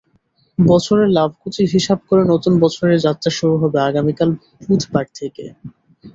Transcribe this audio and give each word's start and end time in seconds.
বছরের 0.59 1.09
লাভ-ক্ষতির 1.11 1.67
হিসাব 1.73 1.99
করে 2.09 2.21
নতুন 2.25 2.53
বছরের 2.63 2.97
যাত্রা 3.05 3.31
শুরু 3.37 3.55
হবে 3.57 3.77
আগামীকাল 3.81 4.29
বুধবার 4.61 5.05
থেকে। 5.15 5.43